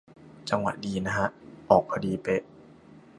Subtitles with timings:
[0.49, 1.27] จังหวะดีนะฮะ
[1.69, 2.41] ออกพอดีเป๊ะ